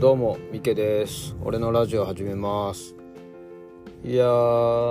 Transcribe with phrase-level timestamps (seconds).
[0.00, 1.36] どうも、ミケです。
[1.42, 2.96] 俺のラジオ始めます。
[4.02, 4.24] いや、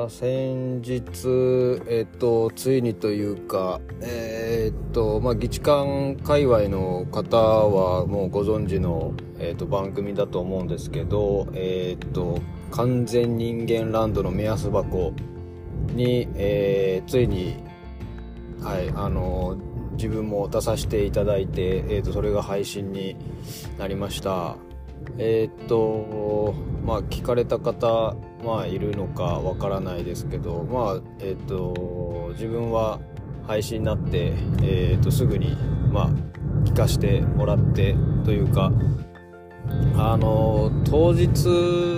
[0.07, 12.39] 先日、えっと、ついにというか、えーっと、まあ、議事館界隈の方はもうご存知の、えっと、番組だと思うんですけど、えーっと、
[12.69, 15.13] 完全人間ランドの目安箱
[15.95, 17.55] に、えーついに、
[18.61, 19.57] はい、あの
[19.93, 23.15] 自分も出させていただいて、えー、とそれが配信に
[23.79, 24.55] なりました
[25.17, 32.99] えっ、とまあ聞かれた方まあいるのかわからないですけどまあえっ、と自分は
[33.47, 35.57] 配信になって、えー、とすぐに
[35.91, 36.09] まあ
[36.65, 38.71] 聞かしてもらってというか
[39.97, 41.45] あの当日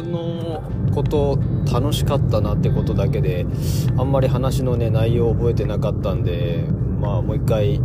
[0.06, 0.64] の
[0.94, 1.38] こと
[1.72, 3.46] 楽しかったなってことだけで
[3.98, 6.66] あんまり話のね内容を覚えてなかったんで
[7.00, 7.82] まあもう一回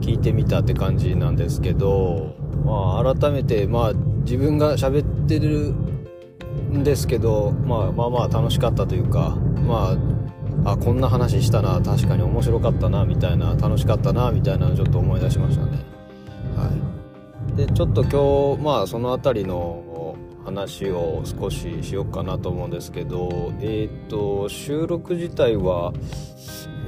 [0.00, 3.92] 聞いてみたって感じなんですけどまあ改めてまあ
[4.26, 5.72] 自分が喋ってる
[6.72, 9.96] んですけど、まあ、まあまあ楽しかったというかま
[10.64, 15.78] ああこんな話したな確かに面白かったなみたいな楽しかったなみたいなのちょっと思い出しましたね。
[16.56, 16.70] は
[17.54, 17.56] い。
[17.56, 25.92] でちょっと今日まあその辺りの話を少ししようかなと思うんですけどえっ、と収録自体は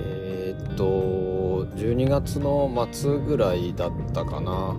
[0.05, 4.77] えっ、と12月の末ぐらいだったかな。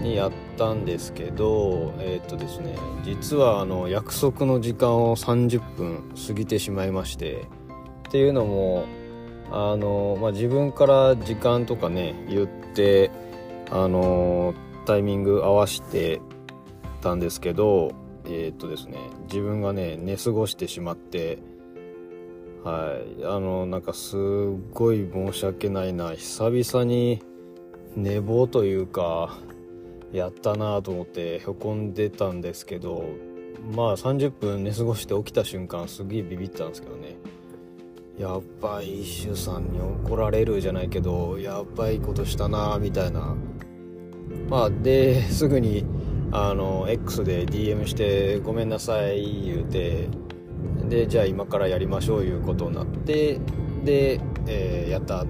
[0.00, 7.46] にやったんですけどえっ、とですね実はあの約束の時間を30分過ぎてしまいまして
[8.08, 8.84] っていうのも
[9.50, 13.10] あの、まあ、自分から時間とかね言って
[13.70, 14.54] あの
[14.86, 16.20] タイミング合わして
[17.00, 17.92] たんですけど
[18.24, 21.38] えーっとですね自分がね寝過ごしてしまって
[22.64, 24.20] はいあのなんかすっ
[24.72, 27.22] ごい申し訳ないな久々に
[27.96, 29.38] 寝坊というか
[30.12, 33.04] やったなと思ってへこんでたんですけど
[33.74, 37.16] まあ30分寝過ごして起きた瞬間すげえビビったんですけどね。
[38.18, 43.34] やっぱ一周さんに怒られるじゃないけどやばいことしたなみたいな。
[44.48, 45.86] まあですぐに
[46.32, 50.08] あの X で DM して「ごめんなさい」言うて
[50.88, 53.38] でじゃあ今からやりましょういうことになって
[53.84, 55.24] で、えーやった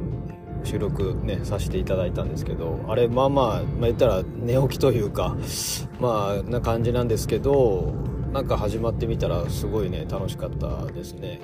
[0.65, 5.37] 収録ねさせていただいたんですけどあれまあまあ、まあ、言ったら寝起きというか
[6.00, 7.93] まあな感じなんですけど
[8.32, 11.41] なんか始まってみたらすごいね楽しかったですね。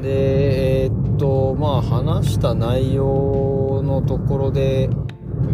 [0.00, 4.88] でえーっとまあ話した内容のところで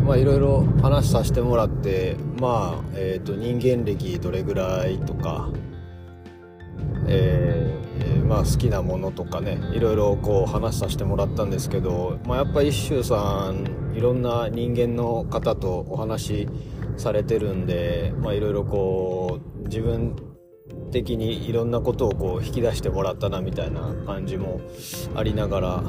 [0.07, 5.49] まあいろいろ話させてもらってまあえーっと人間歴どれぐらいとか
[7.07, 7.68] えー
[8.29, 16.49] まあ好きなものとかねいろいろこう話させてもらったんですけど、まあ、やっぱ一周さんいろんな人間の方とお話し
[16.99, 20.15] されてるんでまあいろいろこう自分
[20.93, 24.61] 的にいろんなことをこう引き出してもらったなみたいな感じも
[25.15, 25.83] ありながら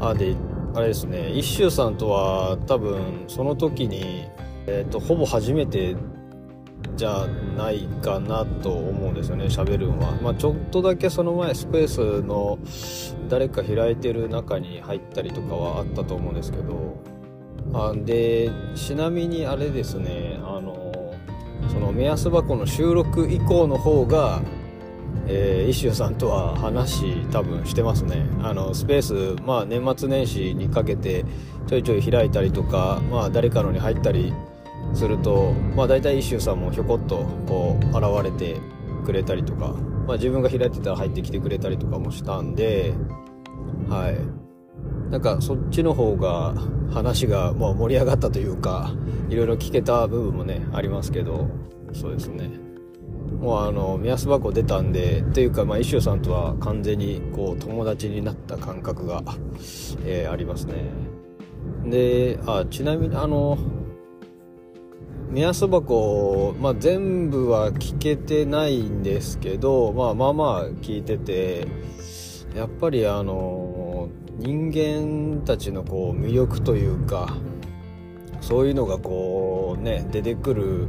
[0.00, 0.36] あで
[0.74, 4.28] あれですね一周さんとは多分その時に、
[4.66, 5.96] えー、とほぼ初めて
[6.96, 12.58] じゃないかなと思うんですよね喋るのは、まあ、ちょっとだけその前スペースの
[13.28, 17.14] 誰か開いてる中に入ったりとかはあったと思うんですけど。
[17.72, 20.92] あでちなみにあれですねあの
[21.68, 24.42] その目安箱の収録以降の方が
[25.26, 28.26] えー、イシューさんとは話多分してますね。
[28.42, 31.24] あのスペースまあ年末年始にかけて
[31.66, 34.34] ちょいちょい開いたりとかまあ誰かのに入ったり
[34.92, 38.60] するとまあ大体イシューさんもひょこっとこう現れて
[39.04, 39.68] くれたりとか
[40.06, 42.94] まあ自分が開いてたら入ってきてくれたりとかもしたんで
[43.88, 44.44] はい。
[45.10, 46.54] なんかそっちの方が
[46.92, 48.92] 話がもう盛り上がったというか
[49.28, 51.48] いろいろ聞けた部分もねありますけど
[51.92, 52.50] そうですね。
[53.40, 59.22] もうあの目安箱出たんでというかまあイシューさんとは完全にこう友達になった感覚が、
[60.04, 60.74] えーありますね。
[61.84, 63.58] であちなみにあの
[65.30, 71.66] 目安箱、まあ、全部は聞けてないんですけど、まあ、まあまあ聞いてて
[72.54, 77.36] やっぱりあの人間たちのこう魅力というか
[78.40, 80.88] そういうのがこうね出てくる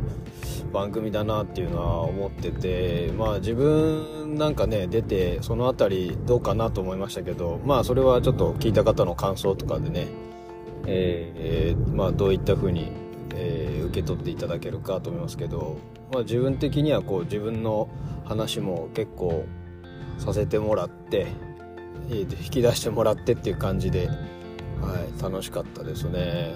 [0.73, 10.07] 番組だなっていうのは思っててまあ自分なんかね出てその辺りどうかなと思いましたけどまあそれはちょっと聞いた方の感想とかでね
[10.85, 12.91] えーまあどういった風に、
[13.35, 15.77] えー受け取っていただけるかと思いますけど、
[16.11, 17.87] まあ、自分的にはこう自分の
[18.25, 19.45] 話も結構
[20.17, 21.27] させてもらって
[22.09, 24.13] えー引き出してもらってっていう感じで、は
[25.17, 26.55] い、楽しかったですね。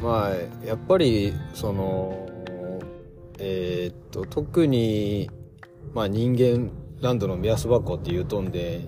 [0.00, 2.28] まあやっぱりその
[3.38, 5.30] えー、っと特に、
[5.94, 6.70] まあ、人間
[7.00, 8.84] ランドの目安箱っていうとんで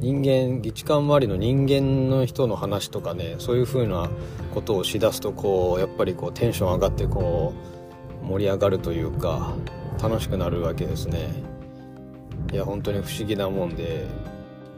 [0.00, 4.08] 人間議間周りの人間の人の話とかねそういう風な
[4.54, 7.52] ことをしだすとこうやっぱりこうテンション上がってこ
[8.22, 9.54] う盛り上がるというか
[10.00, 11.30] 楽しくなるわけですね。
[12.52, 14.06] いや本当に不思議なもんで。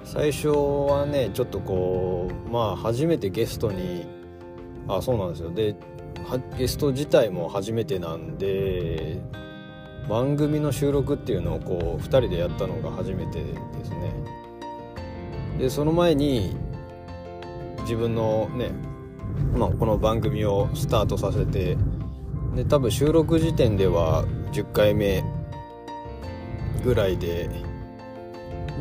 [0.05, 4.07] 最初はねちょっとこうまあ初めてゲストに
[4.89, 5.51] あそうなんですよ。
[5.51, 5.77] で
[6.59, 9.19] ゲスト自体も初めてなんで
[10.09, 14.40] 番組の収録っていうのをこう2人でやったのが初めてですね。
[15.61, 16.57] でその前に
[17.83, 18.71] 自分のね、
[19.55, 21.77] まあ、この番組をスタートさせて
[22.57, 25.23] で多分収録時点では10回目
[26.83, 27.51] ぐらいで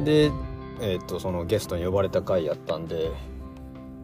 [0.05, 0.31] で、
[0.79, 3.11] えー、とそのゲストに呼ばれた回やったんで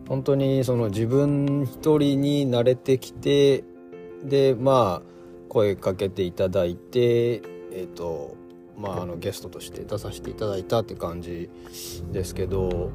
[0.09, 3.63] 本当にその自分一人に慣れてきて
[4.25, 6.99] でまあ声かけていただいて
[7.31, 8.35] えっ、ー、と
[8.77, 11.49] まあ、あのゲストとして出させていただいたって感じ
[12.11, 12.91] ですけど、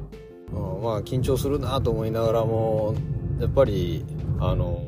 [0.51, 2.95] うん、まあ緊張するなと思いながらも
[3.39, 4.05] やっぱり
[4.39, 4.87] あの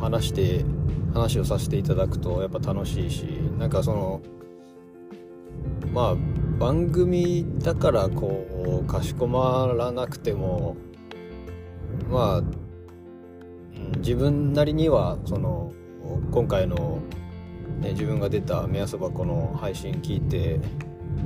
[0.00, 0.64] 話して
[1.12, 3.22] 話をさせていただくとやっぱ楽しいし
[3.58, 4.22] なんかその
[5.92, 6.16] まあ
[6.58, 10.76] 番組だからこうかしこまらなくても
[12.08, 12.42] まあ
[13.98, 15.72] 自分なりにはその
[16.30, 17.00] 今回の
[17.82, 20.60] ね、自分が出た目安箱の配信聞いて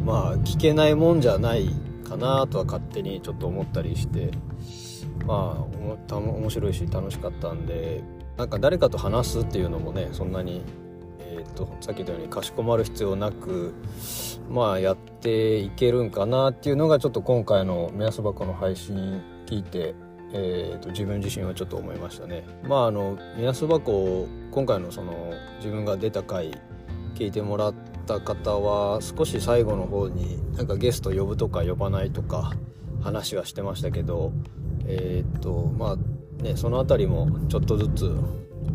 [0.05, 1.69] まあ聞けないもんじゃない
[2.09, 4.31] かなとは勝手にちょっと思ったりして
[5.27, 5.67] ま
[6.11, 8.03] あ面白いし楽しかったんで
[8.39, 10.63] なんか誰かと話すっていうのもねそんなに、
[11.21, 13.75] えーと、さっき言ったようにかしこまる必要なく
[14.51, 19.95] まあやっていけるんかなっていうのがちょっと今回の目安箱の配信聞いて
[20.33, 22.45] えーと、自分自身はちょっと思いましたね。
[22.65, 26.61] まああの目安箱今回のその自分が出た回
[27.15, 27.75] 聞いてもらっ
[28.07, 32.53] た方は少し最後の方になんかゲスト呼ぶとか呼ばないとか
[33.03, 34.33] 話はしてましたけど
[34.87, 38.15] えっ、ー、とまあねその辺りもちょっとずつ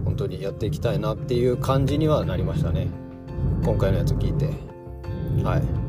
[0.06, 2.88] 本当にやっていきたいなっていう感じにはなりましたね。
[3.64, 4.48] 今回のやつ聞いて。
[5.44, 5.81] はい。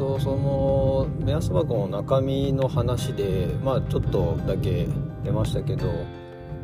[0.00, 4.88] とその目安箱の中身の話でまあちょっとだけ
[5.22, 5.92] 出ましたけど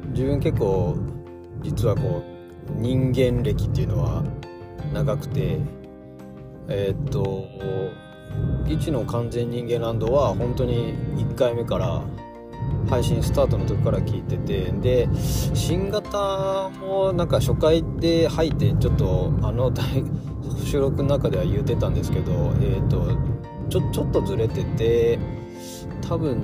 [0.08, 0.96] 自分結構
[1.62, 2.24] 実はこ
[2.70, 4.24] う人間歴っていうのは
[4.94, 5.58] 長くて
[6.68, 7.46] えー、っと
[8.66, 12.02] 「ギチの完全人間ランド」は本当に1回目から
[12.88, 15.08] 配信スタートの時から聞いててで
[15.54, 19.70] 新型もなんか初回で入ってちょっとあの
[20.66, 23.16] 収録の中では言うてたんですけど、えーと、
[23.70, 25.18] ちょちょっとずれてて
[26.08, 26.38] 多分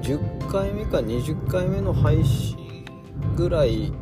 [0.00, 2.56] 10回目か20回目の配信
[3.36, 3.92] ぐらい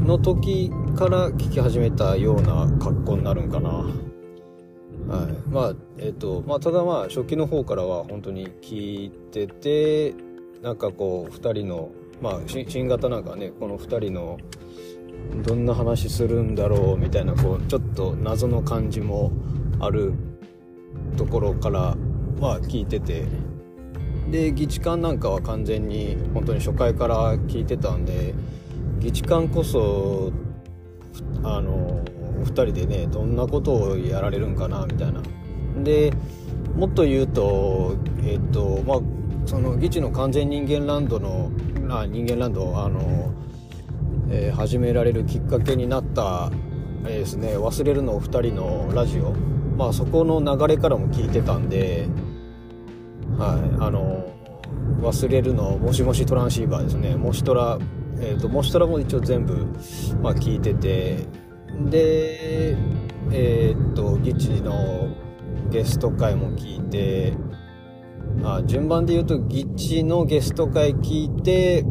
[0.00, 3.70] の時から聞き始めたような格好になるんかな。
[3.70, 10.14] はい、まあえっ、ー、とまあただまあ初期の方からは本当に聞いてて
[10.62, 11.90] なんかこう2人の
[12.20, 14.38] まあ新型なんかねこの2人の
[15.44, 19.32] どんな話するんだろうみたいなこうちょっと謎の感じも
[19.80, 20.14] ある
[21.16, 21.96] ところから
[22.40, 23.24] は聞いてて。
[24.30, 28.34] で議事館なんかは完全に本当に初回から聞いてたんで
[28.98, 30.32] 議事館こそ
[31.42, 32.02] あの
[32.42, 35.22] 2人でねどんなことをやられるんかなみたいな。
[35.82, 36.12] で
[36.74, 39.00] もっと言うとえっ、とまあ
[39.46, 41.50] その議事の完全人間ランドの
[41.90, 43.32] あ人間ランドあの
[44.30, 46.50] えー、始められるきっかけになった、
[47.04, 49.32] えー、ですね忘れるのお二人のラジオ。
[49.76, 52.06] まあそこの流れからも聞いてたんで
[53.36, 54.32] はいあの
[55.00, 57.16] 忘れるのもしもしトランシーバーですね。
[57.16, 57.78] もしトラ
[58.20, 59.66] えーと、もしトラも一応全部、
[60.22, 61.26] まあ、聞いてて
[61.90, 62.76] で
[63.32, 65.08] えっ、とギチの
[65.70, 67.34] ゲスト会も聞いて
[68.44, 71.84] あ順番で言うとギチのゲスト会聞いて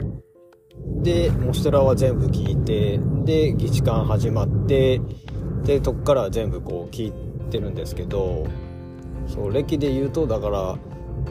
[1.03, 5.01] で、モステラは全部聞いて、で、議事館始まって、
[5.63, 7.13] で、そこから全部こう聞い
[7.51, 8.48] てるんですけど、
[9.27, 10.77] そう、歴で言うと、だから、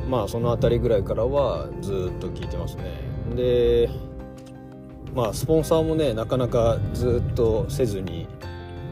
[0.08, 3.00] まあその辺りぐらいからはずっと聞いてますね。
[3.34, 3.88] で、
[5.14, 8.26] まあスポンサーもね、なかなかずっとせずに、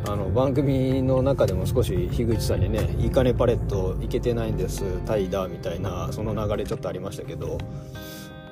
[0.08, 7.58] あの番組の中でも少し樋口さんにね「いいかねパレットいけてないんですタイだ」みたいなその流れちょっとありましたけど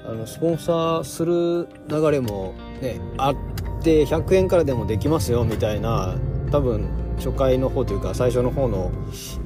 [0.08, 3.36] あのスポンサーする流れもねあっ
[3.82, 6.16] て100円からでもできますよみたいな
[6.50, 6.88] 多分
[7.18, 8.90] 初回の方というか最初の方の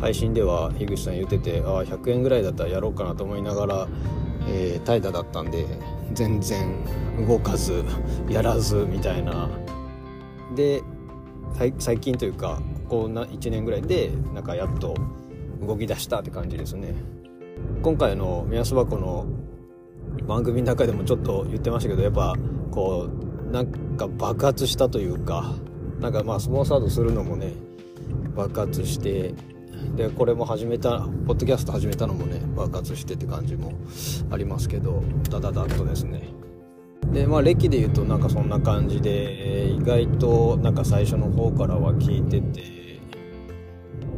[0.01, 3.89] 配信では樋口さん言っててああ100円ぐらいだったらやろうかなと思いながら、
[4.49, 5.67] えー、怠惰だったんで
[6.13, 6.85] 全然
[7.27, 7.85] 動かず
[8.29, 9.51] やらずみたいな。
[10.55, 10.83] で
[11.79, 14.95] 最近というかここな1年ぐらいでなんかやっと
[15.61, 16.95] 動き出したって感じですね。
[17.83, 19.27] 今回の目安箱の
[20.27, 22.35] 番組の中でもちょっと言ってましたけどやっぱ
[22.71, 23.09] こ
[23.49, 25.55] うなんか爆発したというか
[26.01, 27.53] なんかまあスモーサードするのもね
[28.35, 29.35] 爆発して
[29.97, 33.73] でこれも始めたポッドキャスト始めたのもね爆発してって感じも
[34.31, 36.29] ありますけどダダダッとですね。
[37.13, 43.01] でまあ歴で言うとなんかそんな感じで意外となんか最初の方からは聞いてて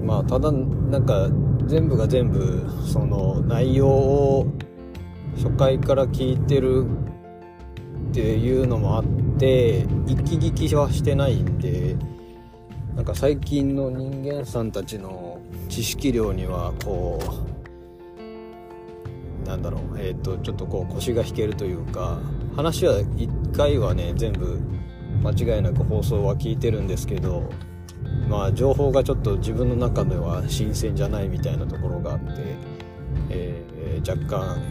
[0.04, 1.28] まあただなんか
[1.66, 4.52] 全部が全部その内容を
[5.36, 6.86] 初回から聞いてる
[8.10, 9.04] っていうのもあっ
[9.38, 11.96] て一気聞きはしてないんで
[12.94, 17.18] なんか最近の人間さんたちの知識量にはこ
[19.44, 22.20] うなんだろうえっ、ー、とちょっとこう腰が引けるというか
[22.54, 24.60] 話は1回はね全部
[25.22, 27.50] 間違いなく放送は聞いてるんですけど
[28.28, 32.26] まあ情報がちょっと自分の中では新鮮じゃないみたいなところがあって、
[33.30, 34.62] えー、若干、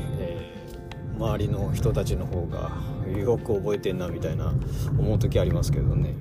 [1.17, 2.71] 周りの人たちの方が
[3.17, 4.53] よく覚えてんなみたいな
[4.97, 6.15] 思う時ありますけどね。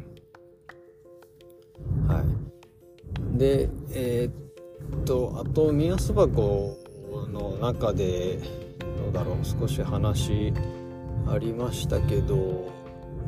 [2.06, 3.38] はい。
[3.38, 6.76] でえー、っとあと宮巣箱
[7.32, 8.40] の中で
[9.02, 10.52] どうだろう少し話
[11.26, 12.70] ありましたけど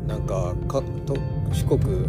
[0.06, 1.14] なんかかと
[1.52, 2.06] 四国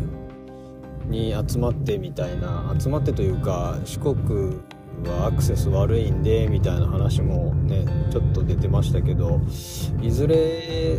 [1.07, 4.59] に集まってみたいな集まってというか四国
[5.03, 9.39] はアクセス悪いんでみたいな話もねちょっと出てましたけど
[10.01, 10.97] いずれ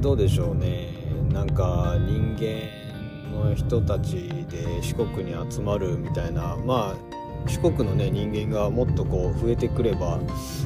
[0.00, 0.88] どうでしょうね
[1.32, 2.88] なんか人間
[3.30, 10.18] の人たちで四国に集まるみたいなまあ四国のね人間がもっとこう増えてくれば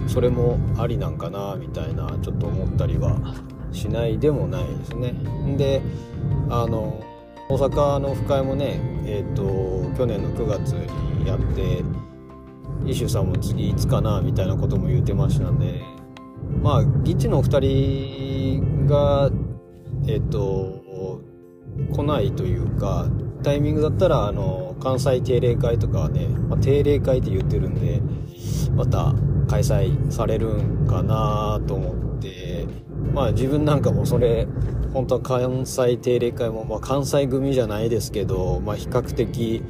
[0.07, 3.19] それもありなんかなみたいなちょっと思ったりは
[3.73, 5.15] しないでもないですね。
[5.57, 5.83] で
[6.51, 7.03] あの
[7.49, 11.83] 大阪の深井もねえっ、ー、と去年の9月にやって
[12.87, 15.83] イシュさんも次いつかなみたいなことも言うてましたんで
[16.63, 19.31] まあギチのお二人が
[20.07, 20.83] えっ、と
[21.93, 23.09] 来ないというか
[23.43, 28.01] タイミングだったらあの関西定例会とかはね、まあ、定例会って言ってるんで
[28.75, 29.15] また
[29.49, 32.67] 開催されるんかなと思って
[33.13, 34.47] まあ自分なんかもそれ
[34.93, 39.63] 本当は関西定例会も、まあ、関西組じゃないですけど、まあ、比較的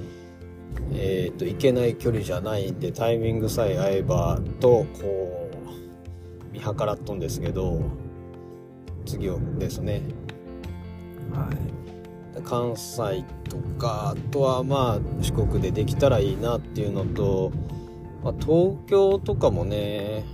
[0.95, 5.51] えーと、行けない距離じゃないんでタイミングさえ合えばとこ
[6.51, 7.81] う見計らっとんですけど
[9.07, 10.03] 次をですね。
[11.33, 12.43] はい。
[12.45, 17.53] 関西とかあとはまあ四国でできたらいいなっていうのと、
[18.25, 20.25] まあ、東京とかもね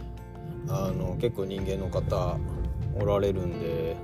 [0.69, 2.39] あの結構人間の方
[3.01, 3.97] おられるんで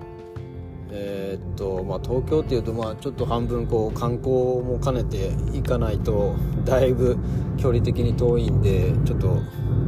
[0.91, 4.31] えー、っとまあ東京っていうとまあちょっと半分こう観光
[4.63, 7.19] も兼ねて行かないとだいぶ
[7.57, 9.39] 距離的に遠いんでちょっと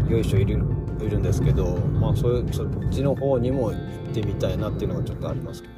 [0.08, 0.60] よいしょいる
[1.00, 5.76] いるんですけどまあそういうそっちの方にも行ってみたいなっていうのがちょっとありますけど。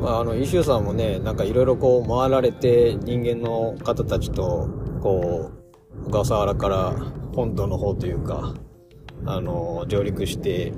[0.00, 4.68] まあ、あの、イシューさんもね、なんかいろいろこう回られて人間の方たちと、
[5.00, 5.50] こ
[6.02, 6.94] う、小笠原から
[7.34, 8.54] 本土の方というか、
[9.26, 10.72] あの、上陸して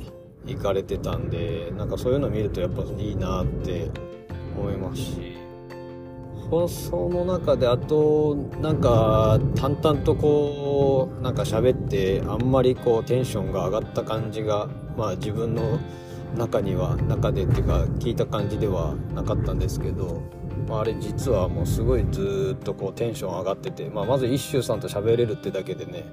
[0.46, 3.90] 行かれてたんで、なんかそういうの見るとやっぱいいなって
[4.56, 5.36] 思いますし、
[6.50, 15.80] 放送の中であと、なんか淡々とこう、なんか喋って、あんまりこうテンションが上がった感じが、まあ自分の
[16.36, 20.22] 中には中でっていうか聞いた感じではなかったんですけど、
[20.68, 26.04] まあ、れ実はもうすごいずっとこうテンション上がってて、まあ、まず一周さんと喋れるってだけでね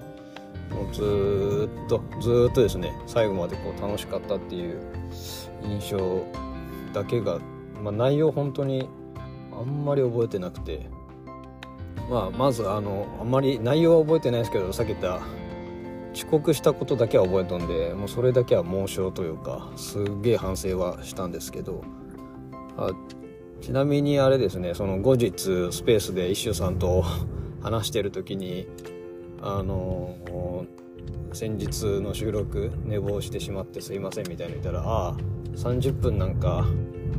[0.72, 4.82] もうずっとずっとですね最後までこう楽しかったっていう
[5.64, 6.24] 印象
[6.94, 7.40] だけが、
[7.82, 8.90] まあ、内容本当に
[9.52, 10.88] あんまり覚えてなくて、
[12.10, 15.22] まあ、まずあのあんまり内容は覚えてないですけどさっき言った
[16.14, 21.84] 遅刻したことだけは覚えとんでもうそれだけは猛省というかすっげえ反省はしたんですけど
[22.78, 22.92] あ
[23.62, 27.04] ちなみにあれですねその後日スペースで一周さんと
[27.62, 28.68] 話してる時に
[29.46, 30.66] あの、
[31.34, 35.18] 先日の収録寝坊してしまってすいませんみたいな言ったら「ああ
[35.56, 36.66] 30分なんか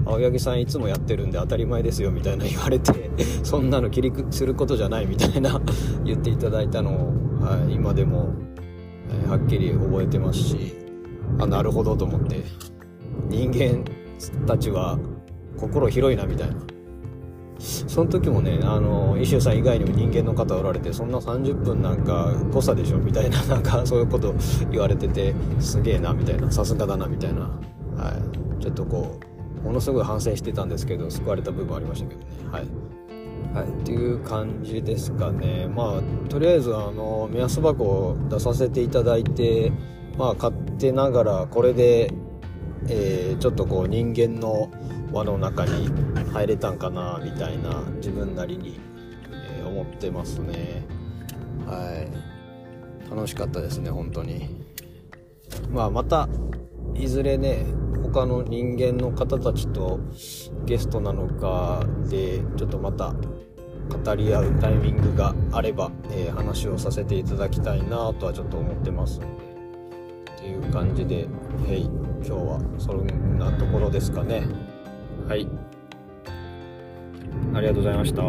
[0.06, 2.92] 青柳さんいつもやってるんで当たり前ですよ」みたいな言われて
[3.42, 5.60] そんなの切りすることじゃないみたいな
[6.04, 6.94] 言っていただいたのを、
[7.44, 8.34] はい、今でも
[9.10, 10.74] えー、はっきり覚えてますし
[11.38, 12.42] あなるほどと思って
[13.28, 13.84] 人間
[14.46, 14.98] たちは
[15.58, 16.73] 心広いなみたいな。
[17.64, 24.34] その時もねあの石尾さん以外にも人間の方おられてそんな30分なんか誤差でしょみたいな なんかそういうこと
[24.70, 28.12] 言われててすげえなみたいなさすがだなみたいな、は
[28.58, 29.18] い、ちょっとこ
[29.62, 32.26] うものすごい反省してたんですけど救われた部分ありましたけどね。
[32.52, 32.64] はい。
[33.54, 35.68] はい、っていう感じですかね。
[35.68, 39.70] まあ、とりあえず、あの、目安箱を出させていただいて、
[40.18, 42.12] まあ、勝手ながら、これで、
[42.88, 44.70] えー、ちょっとこう、人間の
[45.14, 45.88] 輪の中に
[46.32, 48.78] 入れたんかな、みたいな、自分なりに、
[49.32, 50.84] えー、思ってますね。
[51.66, 52.06] は
[53.10, 53.10] い。
[53.10, 54.64] 楽しかったですね、本当に。
[55.70, 56.28] まあ、また、
[56.94, 57.64] いずれね、
[58.02, 60.00] 他の人間の方たちと
[60.66, 63.14] ゲストなのかで、ちょっとまた
[63.88, 71.28] 語り合うタイミングがあれば、えー、話をさせていただきたいなとはちょっと思ってますっていう感じで
[71.68, 74.73] 「へい今日はそんなところですかね
[75.28, 75.48] はい。
[77.54, 78.22] ありがとうございました。